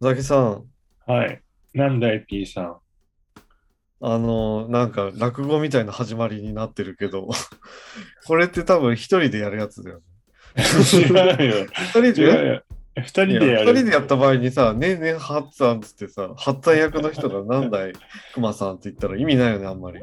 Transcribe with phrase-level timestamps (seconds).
[0.00, 0.64] ザキさん、
[1.06, 1.42] はい。
[1.74, 2.76] なんだい、P さん。
[4.02, 7.28] あの、なんか落語みたいな始まりになってるけど、
[8.26, 10.04] これって多分一人でやるやつだよね。
[10.92, 11.66] 違うよ。
[11.66, 12.62] 一人違でうよ。
[12.96, 13.72] 二人でやる？
[13.74, 17.92] 二人でやった場合にさ、ねえねえ、ハッツァンっつってさ、ハッツ役の人がなんだい、
[18.34, 20.00] クマさんって言ったら意味ないよね、あんまり。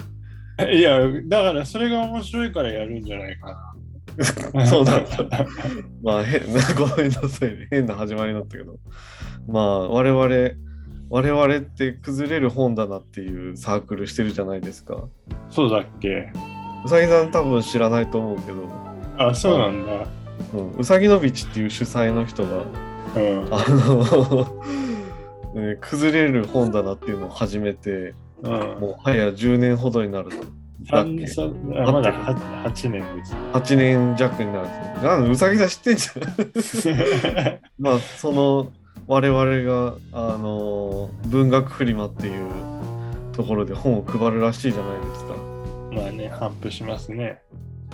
[0.77, 3.77] いや、だからそれが面白いからやるんじゃないかな。
[4.65, 5.45] そうなんだ。
[6.04, 7.67] まあ、変な、 ごめんなさいね。
[7.70, 8.77] 変な始まりになったけど。
[9.47, 10.52] まあ、我々、
[11.09, 15.07] 我々って崩れる本棚っていうサークルしてるじゃないですか。
[15.49, 16.31] そうだっけ？
[16.85, 18.67] うさぎさん多分知らないと思うけど、
[19.17, 19.91] あ、そうなんだ。
[20.54, 22.57] うん、うさぎのびちっていう主催の人が、
[23.15, 23.48] うん。
[23.52, 24.63] あの、
[25.55, 28.52] ね崩れる本棚っていうのを始めて、うん。
[28.52, 30.35] もう早10年ほどになると。
[30.81, 33.34] だっ三け三あまだは8年です。
[33.54, 35.08] 8年弱になるんですね。
[35.08, 37.59] なんでうさぎさん知ってんじゃん。
[37.80, 38.72] まあ、その
[39.08, 42.49] 我々が、あの、文学フリマっていう
[43.32, 45.35] ところで本を配るらしいじゃないですか。
[45.93, 47.41] まあね、反布しますね。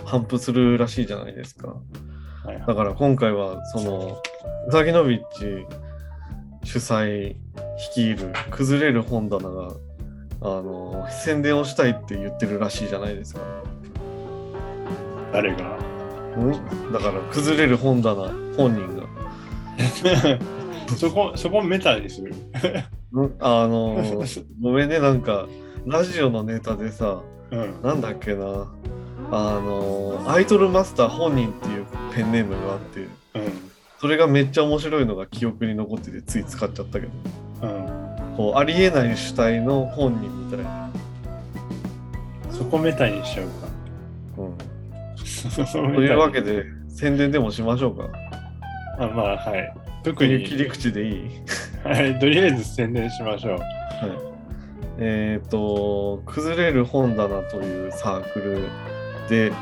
[0.04, 1.68] 頒布するらしいじゃないですか。
[1.68, 4.20] はいだから今回は、その、
[4.68, 5.66] うさぎのびっち
[6.64, 7.36] 主催
[7.78, 9.72] 率いる崩れる本棚が、
[10.44, 13.40] あの、宣伝をしたいって言ってるらしいじゃないですか。
[15.32, 15.78] 誰が？
[16.36, 16.92] ん？
[16.92, 19.04] だから、崩れる本棚本人が。
[20.96, 22.34] そこ、そこメタにする？
[22.34, 22.36] ん？
[23.40, 24.04] あの、
[24.60, 25.46] ごめんね、なんか、
[25.86, 27.82] ラジオのネタでさ、うん。
[27.82, 28.70] なんだっけな、
[29.32, 33.08] あの、アイドルマスター本人っていうペンネームがあって、うん。
[33.98, 37.12] それがめっちゃ面白いのが記憶に残っててつい使っちゃったけど、
[37.62, 38.03] うん。
[38.36, 40.90] こう、ありえない主体の本人みたいな。
[42.50, 43.68] そこメタにしちゃうか。
[44.38, 44.56] うん、
[45.64, 48.08] とというわけで、宣伝でもしましょうか。
[48.98, 49.74] あまあはい。
[50.02, 51.30] 特に切り口でいい
[51.82, 53.58] はい、とりあえず宣伝しましょう。
[53.58, 53.64] はい。
[54.98, 58.68] えっ、と、崩れる本棚というサークル
[59.28, 59.52] で、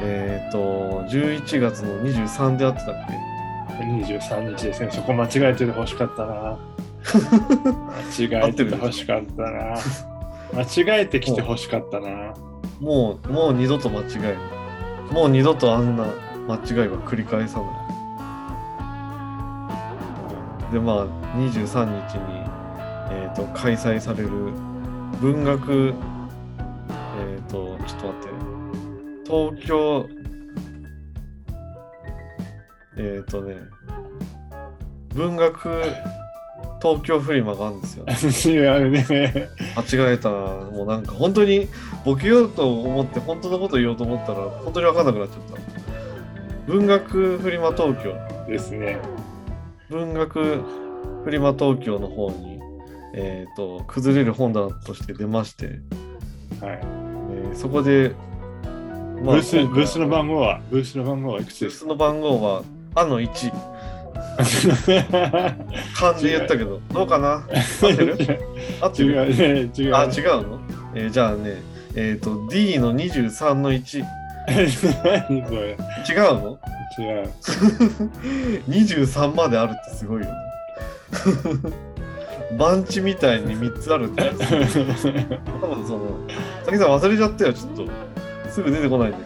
[0.00, 4.90] えっ、と、11月の23であってたっけ？23日ですね。
[4.90, 6.58] そこ間違えててほしかったな。
[7.02, 9.76] 間違えててほしかったな。
[10.52, 12.34] 間違えてきてほしかったな。
[12.80, 14.36] もう、もう二度と間違え。
[15.12, 16.04] もう二度とあんな
[16.48, 17.86] 間違いは繰り返さな
[20.68, 20.72] い。
[20.72, 21.06] で、まあ、
[21.36, 22.44] 23日に、
[23.10, 24.30] えっ、と、開催される
[25.20, 25.94] 文学、
[27.18, 28.28] えっ、と、ちょっと待って、
[29.24, 30.08] 東京、
[32.96, 33.56] えっ、とね、
[35.14, 35.82] 文学
[36.82, 38.54] 東京フリマがあるんですよ。
[38.54, 39.04] 違うね。
[39.76, 41.68] 間違えたなもうなんか本当に
[42.04, 45.38] ボケようと思って本当のこと言おうと思ったら本当に分かんなくなっちゃっ
[46.66, 48.14] た文学フリマ東京
[48.48, 48.98] ですね。
[49.90, 50.62] 文学
[51.24, 52.60] フリマ東京の方に
[53.12, 55.76] えっ、と崩れる本棚として出まして、はい。
[56.62, 58.14] えーそこで、
[59.22, 62.62] ブースブースの番号は、ブースの番号はいくつブーですスの番号は
[62.94, 63.52] あの1
[64.44, 65.54] か
[65.94, 67.46] 漢字言ったけどどうかな？
[67.82, 68.16] 合ってる？
[68.80, 69.94] 合って違るうね、違う。
[69.94, 70.12] あ違う
[70.48, 70.60] の、
[70.94, 71.60] えーじゃあね
[71.94, 74.04] えっ、と D の23の1
[74.48, 74.86] 何そ
[75.54, 75.76] れ？
[76.08, 76.58] 違うの？
[76.98, 77.30] 違う。
[78.68, 80.32] 23まであるってすごいよね。
[82.58, 84.22] 番地みたいに3つあるって。
[84.30, 86.18] 多分その、
[86.64, 87.86] さきさん忘れちゃったよ、ちょっと。
[88.50, 89.24] すぐ出てこないんだけ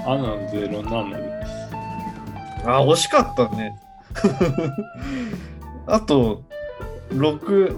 [0.00, 0.12] ど。
[0.12, 2.64] あのゼロなんです。
[2.66, 3.76] あ、惜しかったね。
[5.86, 6.42] あと、
[7.10, 7.76] 6、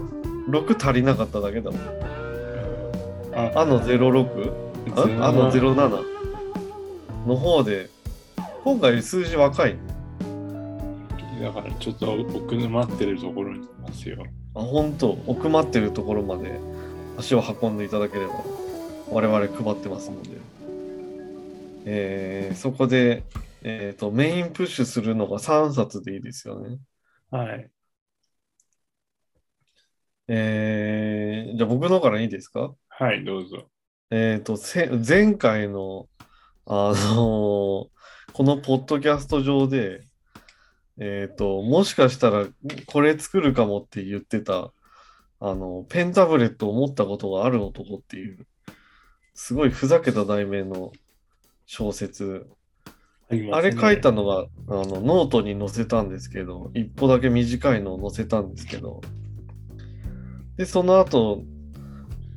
[0.49, 1.79] 6足りなかっただけだもん。
[3.33, 4.53] あ、あの 06?
[4.95, 5.27] あ？
[5.27, 6.03] あの07
[7.27, 7.89] の方で、
[8.63, 9.79] 今回数字若いね。
[11.41, 14.23] だからちょっと奥沼ってるところにいますよ。
[14.55, 16.59] あ、本当奥まってるところまで
[17.17, 18.33] 足を運んでいただければ、
[19.11, 20.29] 我々配ってますので。
[21.85, 23.23] えーそこで、
[23.69, 26.79] えっ、と、メインプッシュするのが3冊でいいですよね。
[27.29, 27.69] はい。
[30.29, 32.73] えーじゃあ僕のからいいですか？
[32.87, 33.69] はい、どうぞ。
[34.09, 36.07] えっ、と、せ前回の、
[36.65, 37.89] あのー
[38.33, 40.01] このポッドキャスト上で、
[40.99, 42.47] えっ、と、もしかしたら
[42.85, 44.71] これ作るかもって言ってた、
[45.41, 48.47] あの、ペンタブレットを持ったことがある男っていう、
[49.33, 50.93] すごいふざけた題名の
[51.65, 52.47] 小説。
[53.29, 59.01] あれ書いたのが、あの、ノートに載せたんですけど、一歩だけ短いのを載せたんですけど、
[60.55, 61.43] で、その後、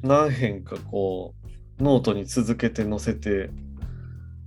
[0.02, 1.34] 何編かこ
[1.78, 3.50] う、ノートに続けて載せて、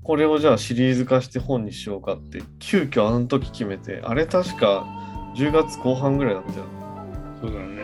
[0.04, 4.86] これをじゃあシリーズ化して本にしようかって、急遽あの時決めて、あれ確か
[5.36, 6.66] 10月後半ぐらいだったよ。
[7.42, 7.84] そうだね。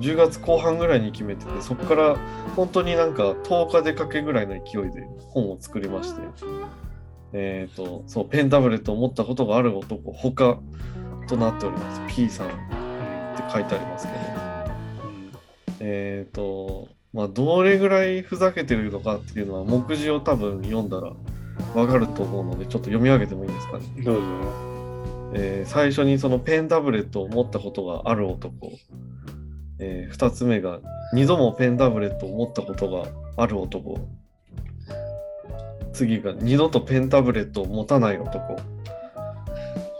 [0.00, 2.16] 10月後半ぐらいに決めてて、そこから
[2.54, 6.20] 本当になんか10日でかけぐらいの勢いで本を作りまして、
[7.32, 10.58] えっ、と、そう、ペンタブレットを持ったことがある男、他
[11.28, 12.14] となっております。
[12.14, 14.18] P さんって書いてありますけど、
[15.80, 21.12] えっ、と、まあ、どれぐらいふざけてるのかっていうのは、目次を多分読んだら
[21.74, 23.84] わかると思うので、ちょっと読み上げてもいいですかね。
[23.96, 24.22] うんどうぞ。
[25.34, 28.70] えー最初にそのペンタブレットを持ったことがある男、
[29.78, 30.80] え2つ目が
[31.14, 33.98] 2度もペンタブレットを持ったことがある男
[35.92, 38.56] 次が二度とペンタブレットを持たない男、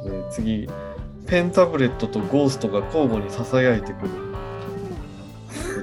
[0.05, 0.69] えー次。
[1.27, 4.11] ペンタブレットとゴーストが交互にささやいてくる。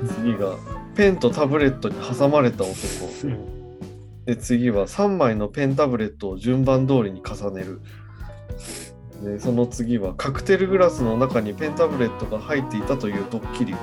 [0.04, 0.56] で次が
[0.96, 2.76] ペンとタブレットに挟まれた男。
[4.26, 7.82] で次は3枚のペンタブレットを順番通りに重ねる。
[9.24, 13.76] でその次はカクテルグラスの中にペンタブレットが入っていたというドッキリ。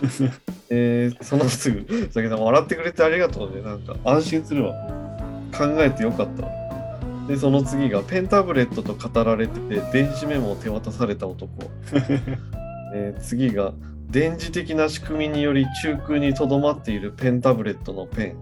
[0.70, 3.62] えーそのすぐだけど笑ってくれてありがとうね。
[3.62, 4.99] なんか安心するわ
[5.60, 6.46] 考えてよかった。
[6.46, 6.60] わ
[7.28, 11.48] でその次がペンタブレットと語られてて電子メモを手渡された男、
[12.94, 13.72] えー次が
[14.08, 18.36] 電磁的な仕組みにより中空にとどまっているペンタブレットのペン。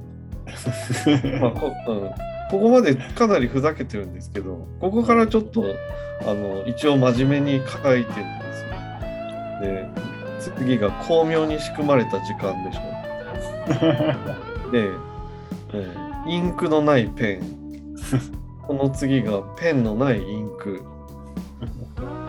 [1.43, 2.11] まあこうん、
[2.51, 5.63] ここまでかなりふざけてるんですけどここからちょっと
[6.23, 8.71] あの一応真面目に書いてるんですよ。
[9.61, 9.89] で
[10.57, 14.71] 次が巧妙に仕組まれた時間でしょ。
[14.73, 14.89] で、
[15.75, 17.97] えーインクのないペン。
[18.67, 20.83] この次がペンのないインク。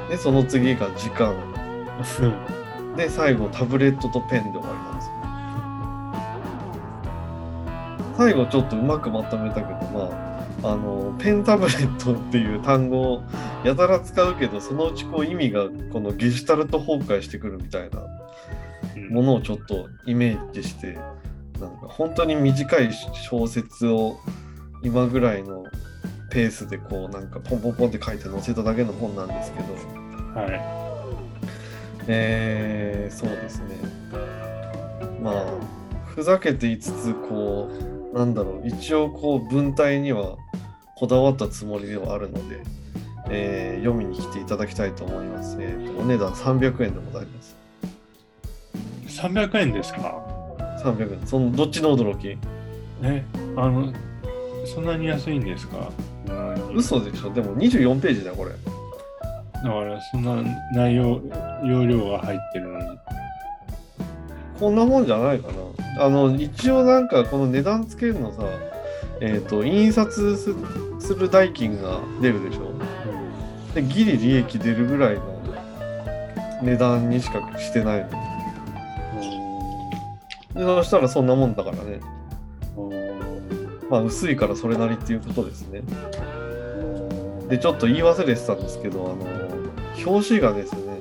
[0.09, 1.35] でその次が時間。
[2.95, 5.11] で最後タブレットとペンで終わります。
[8.17, 10.29] 最後ちょっとうまくまとめたけどまあ
[10.61, 13.23] あのペンタブレットっていう単語を
[13.63, 18.01] やたら使うけどそのうちこう意味がこのゲシュタルト崩壊してくるみたいな
[19.09, 20.97] ものをちょっとイメージして
[21.59, 24.19] なんか本当に短い小説を
[24.81, 25.65] 今ぐらいの
[26.31, 29.73] ペースでこうなんかポンポンポンって書いて載せただけの本なんですけど
[30.39, 30.45] は
[32.07, 33.75] えー、そうですね
[35.21, 35.45] まあ
[36.05, 37.69] ふざけていつつこ
[38.13, 40.37] うなんだろう一応こう文体には
[40.95, 42.61] こだわったつもりではあるので、
[43.29, 45.55] えー読みに来ていただきたいと思います。
[45.61, 47.55] えーとお値段300円でございます。
[49.05, 49.07] い。
[49.07, 50.38] 300円ですか？
[50.83, 51.27] 300円。
[51.27, 52.37] そのどっちの驚き？
[53.01, 53.23] え、
[53.55, 53.93] あの、
[54.65, 55.89] そんなに安いんですか？
[56.27, 57.29] 何嘘でしょ？
[57.33, 58.51] でも24ページだよ、これ。
[58.51, 60.41] だから、そんな
[60.73, 61.21] 内容、
[61.65, 62.99] 容量が入ってるのに。
[64.59, 65.47] こんなもんじゃないか
[65.97, 66.05] な。
[66.05, 68.43] あの、一応なんかこの値段つけるのさ、
[69.21, 70.55] えっ、と、印刷す
[70.99, 72.71] する代金が出るでしょ？
[73.75, 75.21] で、ギリ利益出るぐらいの
[76.63, 78.28] 値段にしかしてないの。
[80.59, 82.01] でそしたらそんなもんだからね。
[83.89, 85.81] まあ、薄いからそれなりっていうことですね。
[87.47, 89.25] で、ちょっと言い忘れてたんですけど、あの、
[90.05, 90.99] 表紙がですね、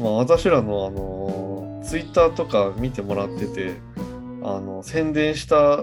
[0.00, 3.74] まあ、私らの、あの、ツイッターとか見てもらってて、
[4.42, 5.82] あの、宣伝した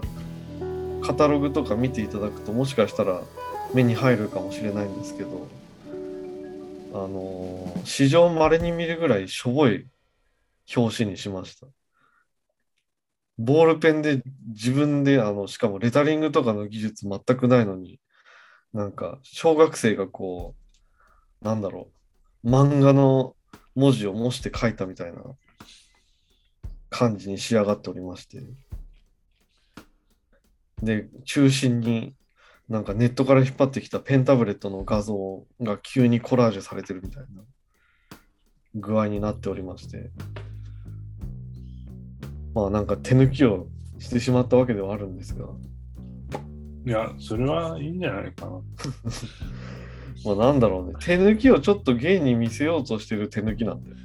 [1.05, 3.21] カタログとか見ていただくと、もしかしたら
[3.73, 5.47] 目に入るかもしれないんですけど、
[6.93, 9.85] あの、史上稀に見るぐらいしょぼい
[10.75, 11.67] 表紙にしました。
[13.37, 17.99] ボールペンで自分で、あの、しかもレタリングとかの技術全くないのに、
[18.73, 20.55] なんか、小学生がこ
[21.41, 21.91] う、なんだろ
[22.43, 23.35] う、漫画の
[23.75, 25.21] 文字を模して書いたみたいな
[26.89, 28.43] 感じに仕上がっておりまして。
[30.81, 32.15] で、中心に
[32.69, 37.43] なんかネットから引っ張ってきたペンタブレットの画像が急にコラージュされてるみたいな
[38.75, 40.11] 具合になっておりまして。
[42.57, 43.67] まあなんか手抜きを
[43.99, 45.45] してしまったわけではあるんですが、
[46.87, 48.51] いや、それはいいんじゃないかな。
[50.25, 53.95] まあなんだろうね、手抜きをちょっと芸に見せようとしてる手抜きなんだよ。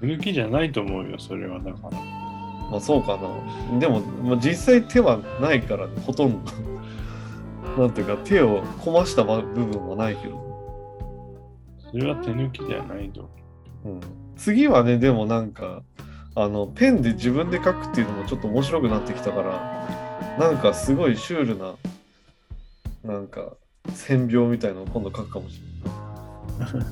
[0.00, 1.60] 手抜きじゃないと思うよ、それは。
[1.60, 2.00] だから。
[2.68, 3.16] まあそうか
[3.72, 3.78] な。
[3.78, 6.50] でも、まあ、実際手はないからね、ほとんど。
[7.78, 10.42] なんていうか手をこました部分はないけど。
[11.92, 13.30] それは手抜きじゃないと。
[13.84, 14.00] うん、
[14.34, 15.84] 次はね、でもなんか、
[16.34, 19.88] あの、ペンで自分で書くっていうのもちょっと面白くなってきたから、
[20.38, 21.74] なんかすごいシュールな、
[23.04, 23.52] なんか、
[23.94, 25.60] 線描みたいなのを今度書くかもし
[26.58, 26.84] れない。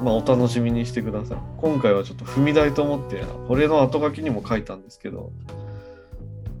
[0.02, 1.38] まあお楽しみにしてください。
[1.58, 5.30] 今回はちょっと踏み台と思って、これの後書きにも書いたんですけど、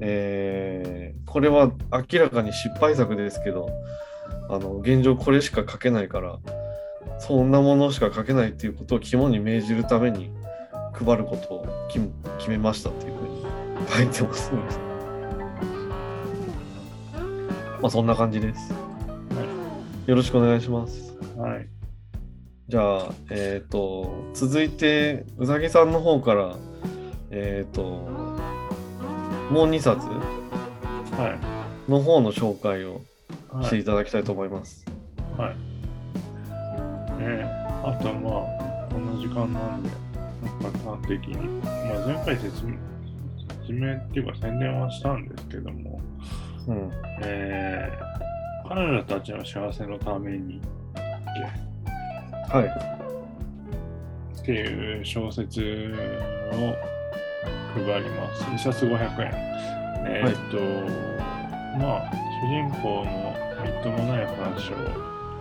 [0.00, 3.68] えーこれは明らかに失敗作ですけど、
[4.48, 6.38] あの、現状これしか書けないから、
[7.18, 10.30] そんなものしか書けないっていうことを肝に銘じるために
[10.94, 12.08] 配ることを決
[12.38, 13.44] 決めましたっていうふうに
[13.88, 14.58] 書いてますね。
[17.80, 18.72] まあそんな感じです。
[20.06, 21.16] よろしくお願いします。
[21.36, 21.68] はい。
[22.68, 26.56] じゃあ、えっ、と、続いて、うさぎさんの方から、
[27.30, 27.82] えっ、と、
[29.50, 30.06] もう2冊
[31.16, 31.38] は
[31.88, 31.90] い。
[31.90, 33.02] の方の紹介を
[33.62, 33.80] してはい。
[33.80, 34.84] いただきたいと思います。
[35.36, 35.74] はい。
[37.20, 37.44] ね
[37.84, 39.90] あとまあ、こんな時間なんで、
[40.62, 41.70] なんか端的に、ま
[42.02, 42.74] あ、前回説明
[43.62, 46.00] 説明っていうか宣伝はしたんですけども、
[46.68, 46.90] うん。
[47.22, 50.60] えー、彼女たちの幸せのために
[52.50, 52.66] はい。
[54.38, 55.60] っていう小説
[56.52, 56.54] を
[57.74, 58.44] 配ります。
[58.54, 59.30] 一冊500円。
[60.06, 60.58] えーっと、
[61.78, 62.10] まあ、
[62.42, 63.34] 主人公の
[63.64, 64.74] みっともない話を、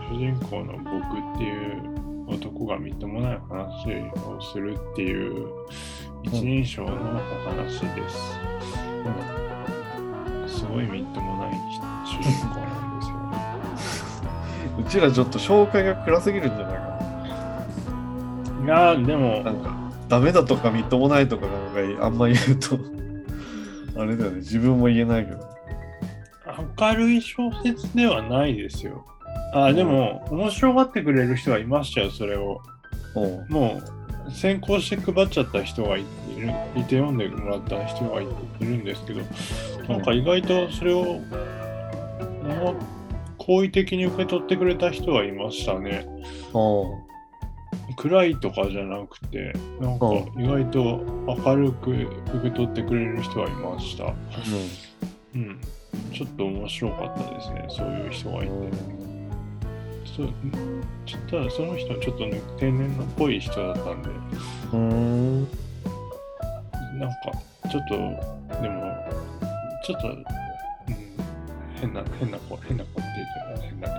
[0.10, 3.88] 主人公の僕っていう男がみっともない話
[4.28, 5.48] をするっていう
[6.24, 6.96] 一人称のお
[7.50, 8.40] 話です。
[10.60, 11.52] すごいみっともない
[12.06, 12.66] 主人公な
[12.96, 13.16] んですよ。
[14.80, 16.84] うちらちょっと紹介が暗すぎるんじゃないか
[18.64, 19.76] いやーでもな。、なんか、
[20.08, 21.54] ダメだとかみっともないとかな
[21.94, 22.80] んかあんま言うと、
[24.00, 25.40] あれだよね、自分も言えないけど。
[26.80, 29.06] 明るい小説ではないですよ。
[29.54, 32.62] あ、でも、面白がってくれる人はいましたよ、それを。
[33.50, 33.82] も
[34.28, 36.06] う、先行して配っちゃった人がいる
[36.76, 38.28] いて読んでもらった人がいい
[38.62, 39.22] るんですけど、
[39.88, 41.20] なんか意外とそれを、
[42.44, 42.74] まあ
[43.46, 46.08] 好意的に受け取ってくれた人はいましたね。
[47.98, 50.08] 暗いとかじゃなくて、なんか
[50.38, 51.04] 意外と
[51.46, 52.10] 明るく受
[52.42, 54.14] け取ってくれる人はいました。
[55.36, 55.60] うん。
[56.14, 59.13] ちょっと面白かったですね、そういう人がいて。
[60.16, 60.30] そう
[61.06, 64.10] ちょっとその人ちょっとね天然のっぽい人だったんで
[64.74, 64.90] うん。
[64.90, 65.48] うん。
[67.00, 67.18] なんか
[67.72, 67.96] ちょっと
[68.62, 68.94] でも
[69.84, 70.26] ちょっと、うん、
[71.82, 73.94] 変な変な子変な子って言うと変だけ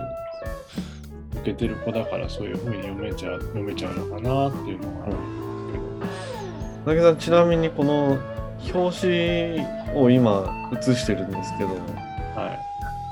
[1.35, 8.17] ど受けてる子だからそういう風に読めちゃう読めちゃうのかなっていうのがあるんですだけどちなみにこの
[8.73, 11.81] 表紙を今写してるんですけどけど
[12.39, 12.59] はい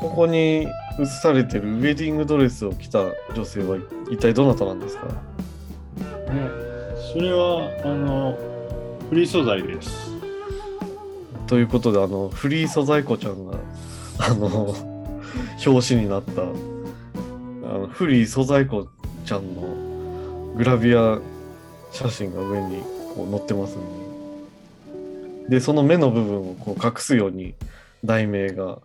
[0.01, 3.00] ここに写されてるウェディングドレスを着た
[3.33, 3.77] 女性は
[4.12, 5.05] 一体どなたなんですか？
[5.05, 5.13] ね
[7.13, 8.38] それはあの
[9.09, 10.12] フリー素材です
[11.47, 13.57] ということであのフリー素材子ちゃんが
[14.19, 14.75] あの
[15.65, 18.88] 表紙になったあのフリー素材子
[19.25, 21.19] ちゃんのグラビア
[21.91, 22.81] 写真が上に
[23.15, 23.83] こう載ってますね。
[25.50, 27.53] でその目の部分をこう隠すように
[28.03, 28.79] 題名が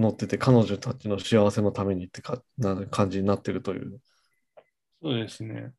[0.00, 4.00] 載ってて彼女たちの幸せのためにってかな感じになってるという。
[5.02, 5.72] そうですね。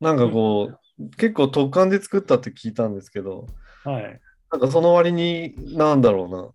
[0.00, 3.46] なんかこう結構特感で作ったって聞いたんですけど
[3.84, 4.20] はい。
[4.52, 6.50] なんかその割になんだろうな。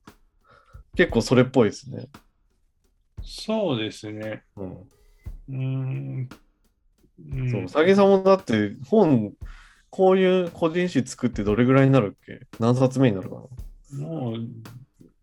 [0.95, 2.07] 結構それっぽいですね。
[3.23, 4.43] そうですね。
[4.57, 4.71] うん。
[4.71, 6.29] うーん。
[7.31, 7.49] うん。
[7.49, 9.33] そう、さぎさんもだって本、
[9.89, 12.45] こういう個人誌作ってどれぐらいになるっけ？
[12.59, 13.35] 何冊目になるか
[13.91, 14.05] な？
[14.05, 14.35] もう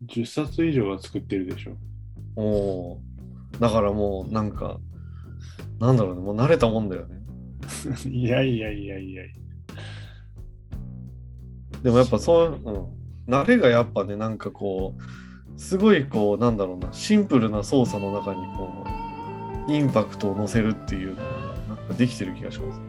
[0.07, 1.73] 10冊以上は作ってるでしょ。
[2.41, 3.01] お
[3.59, 4.79] だからもうなんか、
[5.81, 7.19] なんだろうね、もう慣れたもんだよね。
[8.09, 9.23] いやいやいやいや。
[11.83, 12.61] でもやっぱそう、
[13.27, 18.85] うん、慣れがやっぱね、なんかこう、すごいこう、なんだろうな、シンプルな操作の中にこ
[19.69, 21.23] う、インパクトを乗せるっていうのが、
[21.69, 22.81] なんかできてる気がします。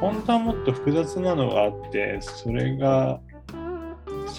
[0.00, 3.20] 本当はもっと複雑なのがあって、それが、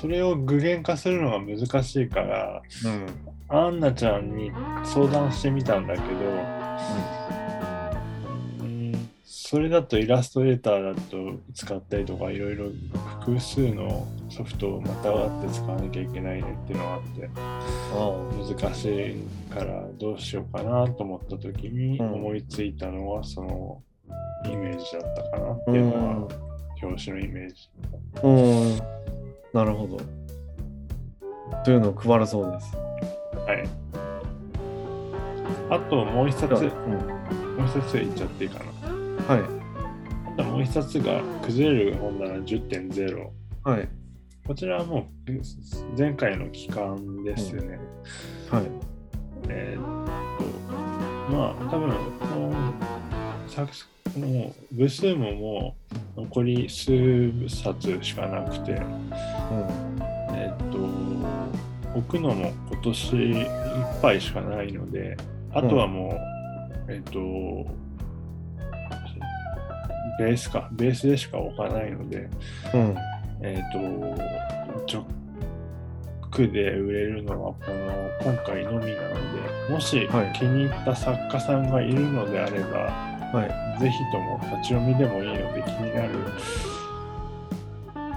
[0.04, 3.08] それを具現化するのが難しいから、うん。
[3.48, 4.52] アンナちゃんに
[4.84, 6.06] 相談してみたんだけど、
[8.60, 12.66] うんそれだとイラストレーターだと使ったりとかいろいろ
[13.22, 23.84] 複数のソフトをまたがって使わなきゃいけないねっていうのがあってあ難しいからどうしようかなと思った時に思いついたのはその
[24.46, 25.72] イメージだったかなって。
[25.72, 26.54] いうのん。
[26.82, 27.70] 表紙のイメージ。
[28.24, 29.03] うん。
[29.54, 30.00] なるほど。
[31.64, 32.76] というのを配るそうです。
[32.76, 33.64] はい。
[35.70, 38.90] あともう一冊、じゃあもう一冊言っちゃっていいかな。
[38.90, 39.18] うん。
[39.18, 39.40] はい。
[40.34, 43.28] あともう一冊が崩れる本棚10.0。
[43.64, 43.88] はい。
[44.46, 47.80] こちらはもう前回の期間ですね。
[48.50, 48.64] はい。
[49.50, 50.08] えーっ
[51.30, 52.74] と、まあ多分この
[53.48, 53.70] 作
[54.20, 55.76] もう部数もも
[56.18, 58.80] う残り数冊しかなくて、
[59.54, 60.36] うん。
[60.36, 63.48] えーっと、置くのも今年いっ
[64.02, 65.16] ぱいしかないので、
[65.54, 66.10] あとはも
[66.88, 67.72] う、えーっと、
[70.20, 72.30] ベースか、ベースでしか置かないので、
[72.74, 72.96] うん。
[73.42, 73.80] えっ、と、
[76.38, 82.80] 直で売れるのはこの今回のみなので、もしはい気に入った作家さんがいるのであれば、
[83.32, 83.64] はい。
[83.80, 86.10] ぜひとも立ち読みでもいいので気になる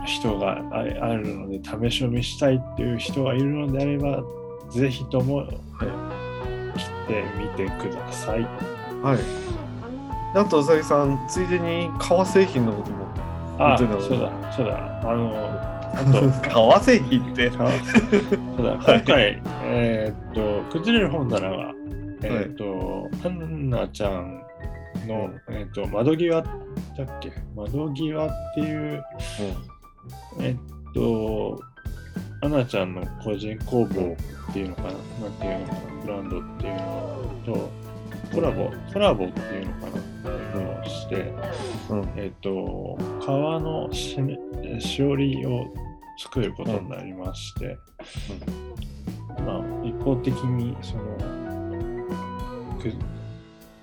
[0.06, 4.22] 人がああるので試し読みしたいっていう人がいるのであれば
[4.70, 5.48] ぜひともはい。
[6.78, 8.42] 来てみてください。
[9.02, 9.18] はい。
[10.34, 13.06] であと、うさぎさん、ついでに革製品のことも。
[13.58, 14.00] あ、そうだ、
[14.52, 15.00] そうだ。
[15.02, 15.32] あの、
[15.94, 17.48] あと、革製品って？
[17.56, 21.72] そうだはい今回、えーっと、崩れる本棚が、
[22.24, 24.42] えーっと、ハンナちゃん
[25.06, 26.50] の、えーっと、窓際だっ
[27.20, 27.32] け？
[27.54, 29.02] 窓際っていう、
[30.40, 30.56] えっ
[30.94, 31.60] と、
[32.42, 34.16] アナちゃんの個人工房
[34.50, 37.70] っていうのかな、なんていうのかな、ブランドっていうのと、
[38.34, 41.32] コラボ、コラボっていうのかな、っていうのをして、
[41.90, 42.00] うん。
[42.00, 42.08] うん。
[42.16, 44.36] えっと、革のしめ
[44.80, 45.66] しおりを
[46.18, 47.78] 作ることになりまして、
[49.44, 51.02] まあ、一方的に、その、
[52.78, 52.92] く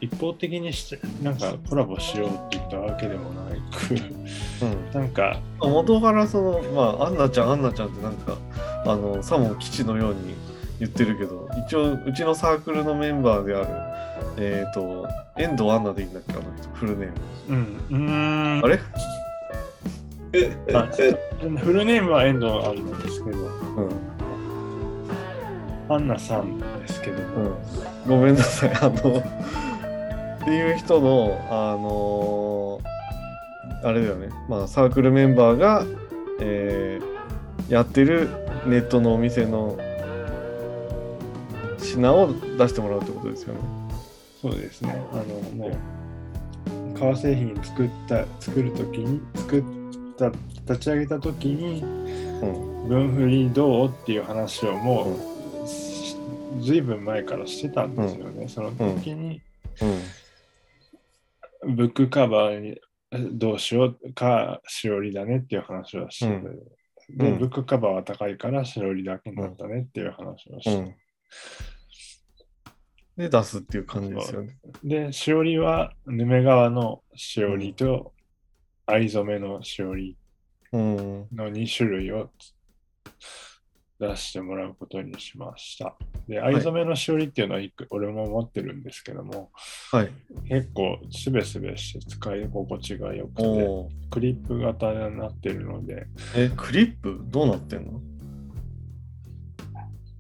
[0.03, 3.95] 一方的にして、なんかコラボしようって言ったわけでもなく、
[4.65, 4.91] うん。
[4.91, 8.37] なんか、元からそのまあアンナちゃんアンナちゃんってなんか
[8.85, 10.35] あのさも基地のように
[10.79, 13.67] 言ってるけど一応うちのサークルのメンバーである
[14.37, 15.07] えっ、と
[15.37, 17.15] 遠藤アンナでいいんだっけあの人フルネーム。
[17.49, 17.97] うん、うー
[18.61, 18.65] ん。
[18.65, 18.79] あれ？
[20.73, 20.89] あ
[21.59, 23.41] フルネームは遠藤アンナですけど、う
[23.81, 23.89] ん。
[25.89, 27.55] アンナさんですけどうも、ん。
[28.07, 29.21] ごめんなさいあの
[30.43, 32.81] っていう人のあの
[33.83, 34.29] あれだよね。
[34.47, 35.85] まあサークルメンバーが、
[36.39, 37.13] えー
[37.69, 38.29] やってる
[38.65, 39.77] ネットのお店の
[41.79, 43.59] 品を出してもらうってことですよね。
[44.41, 45.23] そうですね、あの、
[45.55, 45.67] も
[46.95, 49.63] う、革製品作った、作るときに、作っ
[50.17, 50.31] た、
[50.71, 52.89] 立ち上げたときに、うん。
[52.89, 55.15] 分振りどうっていう話をも
[55.63, 56.17] う、し
[56.59, 58.47] ずいぶん前からしてたんですよね。
[58.49, 59.41] その時に、
[59.81, 59.99] うん
[61.67, 62.79] ブックカバーに
[63.33, 67.37] どうしようか、しおりだねっていう話をしてうん。
[67.37, 70.95] ブックカバーは高いから、しおりだけになったねっていう話をして、うん。
[73.17, 74.57] で出すっていう感じですよね。
[74.83, 78.13] で、しおりは、ヌメ川のしおりと、
[78.85, 80.17] 藍染めのしおり
[80.71, 80.97] うん。
[81.31, 82.31] の2種類を
[84.07, 85.95] 出してもらうことにしました。
[86.27, 89.51] で、藍染めのしおりっていうのは一個俺も持ってるんですけども、
[89.91, 90.09] はい。
[90.47, 93.43] 結構すべすべして使い心地が良くて、
[94.09, 97.21] クリップ型になってるので、え、クリップ？
[97.25, 97.99] どうなってんの？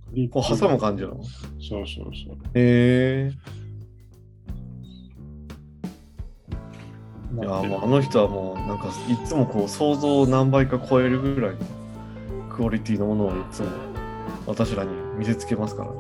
[0.09, 1.23] クリップこう挟む感じなの？
[1.23, 2.37] そうそうそう。
[2.53, 3.31] へえ
[7.35, 11.57] いやもうあの人はもうなんかいつもこう想像を何倍か超えるぐらいの
[12.53, 13.69] クオリティのものをいつも
[14.45, 15.91] 私らに見せつけますから、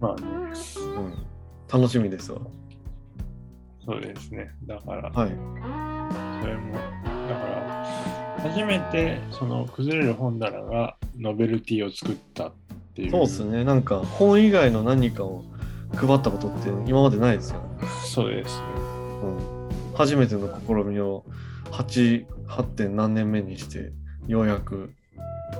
[0.00, 1.14] まあね、うん、
[1.72, 2.40] 楽しみですわ
[3.84, 4.50] そうですね。
[4.64, 5.30] だから、はい
[6.40, 12.52] それも、だから、初めてその崩れる本棚がノベルティを作ったっ
[12.94, 13.10] ていう。
[13.12, 15.44] そうですねなんか本以外の何かを
[15.94, 18.64] 配ったことって今までないですよね、そうですね。
[19.22, 21.24] うん、初めての試みを
[21.70, 22.62] 8, 8.
[22.64, 23.92] 点何年目にして
[24.26, 24.90] ようやく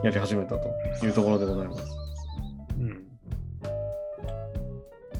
[0.02, 0.68] やり始めたと
[1.04, 1.84] いうところでございます。
[2.78, 3.06] うん。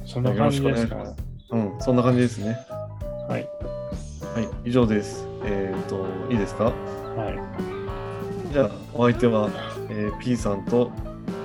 [0.04, 1.14] そんな感じですか？
[1.50, 2.59] うんそんな感じですね。
[3.28, 3.48] はい。
[4.35, 5.26] はい以上です。
[5.44, 6.64] えっ、といいですか？
[6.64, 6.72] は
[8.52, 9.48] じゃあお相手は、
[9.90, 10.90] えー P さんと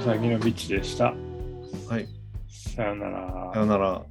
[0.04, 1.14] さぎのビッチでした。
[1.88, 2.08] はい。
[2.50, 3.52] さよなら。
[3.54, 4.02] さよなら